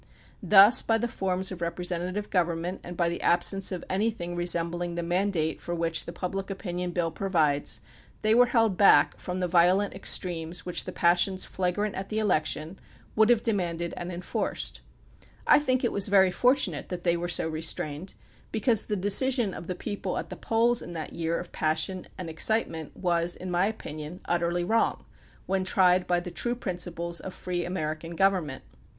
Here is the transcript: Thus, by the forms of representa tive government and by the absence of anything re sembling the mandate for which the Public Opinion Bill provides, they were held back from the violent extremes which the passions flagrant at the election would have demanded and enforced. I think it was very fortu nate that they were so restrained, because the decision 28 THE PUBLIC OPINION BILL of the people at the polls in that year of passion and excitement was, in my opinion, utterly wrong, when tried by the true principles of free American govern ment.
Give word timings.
Thus, 0.41 0.81
by 0.81 0.97
the 0.97 1.07
forms 1.07 1.51
of 1.51 1.59
representa 1.59 2.11
tive 2.11 2.31
government 2.31 2.81
and 2.83 2.97
by 2.97 3.07
the 3.07 3.21
absence 3.21 3.71
of 3.71 3.85
anything 3.87 4.35
re 4.35 4.45
sembling 4.47 4.95
the 4.95 5.03
mandate 5.03 5.61
for 5.61 5.75
which 5.75 6.05
the 6.05 6.11
Public 6.11 6.49
Opinion 6.49 6.89
Bill 6.89 7.11
provides, 7.11 7.81
they 8.23 8.33
were 8.33 8.47
held 8.47 8.77
back 8.77 9.19
from 9.19 9.39
the 9.41 9.47
violent 9.47 9.93
extremes 9.93 10.65
which 10.65 10.85
the 10.85 10.91
passions 10.91 11.45
flagrant 11.45 11.93
at 11.93 12.09
the 12.09 12.17
election 12.17 12.79
would 13.15 13.29
have 13.29 13.43
demanded 13.43 13.93
and 13.95 14.11
enforced. 14.11 14.81
I 15.45 15.59
think 15.59 15.83
it 15.83 15.91
was 15.91 16.07
very 16.07 16.31
fortu 16.31 16.69
nate 16.71 16.89
that 16.89 17.03
they 17.03 17.15
were 17.15 17.27
so 17.27 17.47
restrained, 17.47 18.15
because 18.51 18.87
the 18.87 18.95
decision 18.95 19.51
28 19.51 19.67
THE 19.67 19.75
PUBLIC 19.75 19.81
OPINION 19.81 20.01
BILL 20.01 20.15
of 20.15 20.17
the 20.17 20.17
people 20.17 20.17
at 20.17 20.29
the 20.31 20.47
polls 20.47 20.81
in 20.81 20.93
that 20.93 21.13
year 21.13 21.39
of 21.39 21.51
passion 21.51 22.07
and 22.17 22.27
excitement 22.27 22.97
was, 22.97 23.35
in 23.35 23.51
my 23.51 23.67
opinion, 23.67 24.19
utterly 24.25 24.63
wrong, 24.63 25.05
when 25.45 25.63
tried 25.63 26.07
by 26.07 26.19
the 26.19 26.31
true 26.31 26.55
principles 26.55 27.19
of 27.19 27.35
free 27.35 27.63
American 27.63 28.15
govern 28.15 28.47
ment. 28.47 28.63